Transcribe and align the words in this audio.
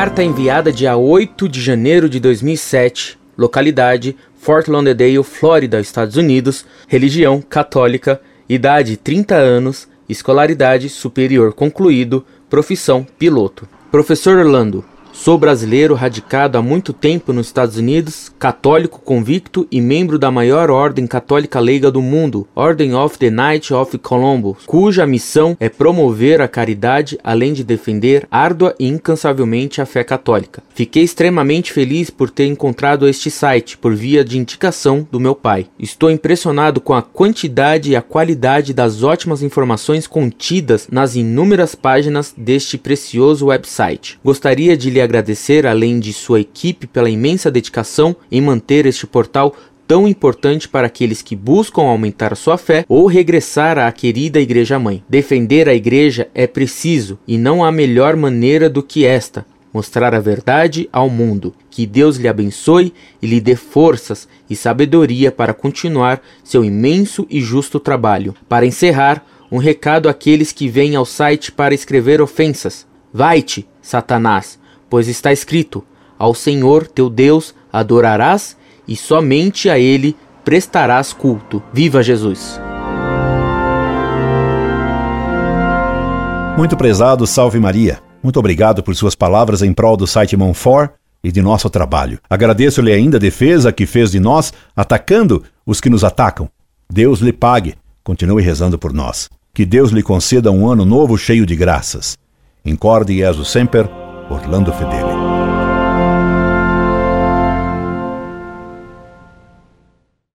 Carta 0.00 0.24
enviada 0.24 0.72
dia 0.72 0.96
8 0.96 1.46
de 1.46 1.60
janeiro 1.60 2.08
de 2.08 2.18
2007, 2.18 3.18
localidade 3.36 4.16
Fort 4.34 4.66
Lauderdale, 4.66 5.22
Flórida, 5.22 5.78
Estados 5.78 6.16
Unidos, 6.16 6.64
religião 6.88 7.42
católica, 7.42 8.18
idade 8.48 8.96
30 8.96 9.34
anos, 9.34 9.86
escolaridade 10.08 10.88
superior 10.88 11.52
concluído, 11.52 12.24
profissão 12.48 13.06
piloto. 13.18 13.68
Professor 13.90 14.38
Orlando, 14.38 14.82
Sou 15.12 15.36
brasileiro 15.36 15.94
radicado 15.94 16.56
há 16.56 16.62
muito 16.62 16.92
tempo 16.92 17.32
nos 17.32 17.48
Estados 17.48 17.76
Unidos, 17.76 18.32
católico 18.38 19.00
convicto 19.00 19.66
e 19.70 19.80
membro 19.80 20.18
da 20.18 20.30
maior 20.30 20.70
ordem 20.70 21.06
católica 21.06 21.60
leiga 21.60 21.90
do 21.90 22.00
mundo, 22.00 22.48
Ordem 22.54 22.94
of 22.94 23.18
the 23.18 23.28
Knight 23.28 23.74
of 23.74 23.98
Columbus, 23.98 24.64
cuja 24.64 25.06
missão 25.06 25.56
é 25.60 25.68
promover 25.68 26.40
a 26.40 26.48
caridade 26.48 27.18
além 27.22 27.52
de 27.52 27.62
defender 27.62 28.26
árdua 28.30 28.74
e 28.78 28.86
incansavelmente 28.86 29.80
a 29.80 29.86
fé 29.86 30.02
católica. 30.04 30.62
Fiquei 30.74 31.02
extremamente 31.02 31.72
feliz 31.72 32.08
por 32.08 32.30
ter 32.30 32.46
encontrado 32.46 33.06
este 33.06 33.30
site 33.30 33.76
por 33.76 33.94
via 33.94 34.24
de 34.24 34.38
indicação 34.38 35.06
do 35.10 35.20
meu 35.20 35.34
pai. 35.34 35.66
Estou 35.78 36.10
impressionado 36.10 36.80
com 36.80 36.94
a 36.94 37.02
quantidade 37.02 37.90
e 37.90 37.96
a 37.96 38.02
qualidade 38.02 38.72
das 38.72 39.02
ótimas 39.02 39.42
informações 39.42 40.06
contidas 40.06 40.88
nas 40.90 41.16
inúmeras 41.16 41.74
páginas 41.74 42.32
deste 42.36 42.78
precioso 42.78 43.46
website. 43.46 44.18
Gostaria 44.24 44.76
de 44.76 44.88
lhe 44.88 44.99
agradecer, 45.00 45.66
além 45.66 45.98
de 45.98 46.12
sua 46.12 46.40
equipe, 46.40 46.86
pela 46.86 47.10
imensa 47.10 47.50
dedicação 47.50 48.14
em 48.30 48.40
manter 48.40 48.86
este 48.86 49.06
portal 49.06 49.54
tão 49.90 50.06
importante 50.06 50.68
para 50.68 50.86
aqueles 50.86 51.20
que 51.20 51.34
buscam 51.34 51.82
aumentar 51.82 52.36
sua 52.36 52.56
fé 52.56 52.84
ou 52.88 53.06
regressar 53.06 53.76
à 53.76 53.90
querida 53.90 54.40
Igreja 54.40 54.78
Mãe. 54.78 55.02
Defender 55.08 55.68
a 55.68 55.74
Igreja 55.74 56.28
é 56.32 56.46
preciso 56.46 57.18
e 57.26 57.36
não 57.36 57.64
há 57.64 57.72
melhor 57.72 58.14
maneira 58.14 58.70
do 58.70 58.84
que 58.84 59.04
esta. 59.04 59.44
Mostrar 59.72 60.14
a 60.14 60.20
verdade 60.20 60.88
ao 60.92 61.10
mundo. 61.10 61.54
Que 61.68 61.86
Deus 61.86 62.18
lhe 62.18 62.28
abençoe 62.28 62.92
e 63.20 63.26
lhe 63.26 63.40
dê 63.40 63.56
forças 63.56 64.28
e 64.48 64.54
sabedoria 64.54 65.32
para 65.32 65.52
continuar 65.52 66.22
seu 66.44 66.64
imenso 66.64 67.26
e 67.28 67.40
justo 67.40 67.80
trabalho. 67.80 68.34
Para 68.48 68.66
encerrar, 68.66 69.24
um 69.50 69.58
recado 69.58 70.08
àqueles 70.08 70.52
que 70.52 70.68
vêm 70.68 70.94
ao 70.94 71.04
site 71.04 71.50
para 71.50 71.74
escrever 71.74 72.22
ofensas. 72.22 72.86
Vai-te, 73.12 73.66
Satanás! 73.82 74.58
Pois 74.90 75.08
está 75.08 75.32
escrito: 75.32 75.84
Ao 76.18 76.34
Senhor 76.34 76.86
teu 76.86 77.08
Deus 77.08 77.54
adorarás 77.72 78.56
e 78.86 78.96
somente 78.96 79.70
a 79.70 79.78
Ele 79.78 80.16
prestarás 80.44 81.12
culto. 81.12 81.62
Viva 81.72 82.02
Jesus! 82.02 82.60
Muito 86.58 86.76
prezado, 86.76 87.26
salve 87.26 87.58
Maria. 87.58 88.00
Muito 88.22 88.38
obrigado 88.38 88.82
por 88.82 88.94
suas 88.94 89.14
palavras 89.14 89.62
em 89.62 89.72
prol 89.72 89.96
do 89.96 90.06
site 90.06 90.36
Monfort 90.36 90.90
e 91.24 91.32
de 91.32 91.40
nosso 91.40 91.70
trabalho. 91.70 92.18
Agradeço-lhe 92.28 92.92
ainda 92.92 93.16
a 93.16 93.20
defesa 93.20 93.72
que 93.72 93.86
fez 93.86 94.10
de 94.10 94.20
nós, 94.20 94.52
atacando 94.76 95.42
os 95.64 95.80
que 95.80 95.88
nos 95.88 96.04
atacam. 96.04 96.50
Deus 96.90 97.20
lhe 97.20 97.32
pague. 97.32 97.76
Continue 98.02 98.42
rezando 98.42 98.78
por 98.78 98.92
nós. 98.92 99.30
Que 99.54 99.64
Deus 99.64 99.90
lhe 99.90 100.02
conceda 100.02 100.50
um 100.50 100.68
ano 100.68 100.84
novo 100.84 101.16
cheio 101.16 101.46
de 101.46 101.56
graças. 101.56 102.18
Incorde 102.64 103.16
Jesus 103.16 103.48
Semper, 103.48 103.88
Orlando 104.30 104.70
Fedeli. 104.72 105.19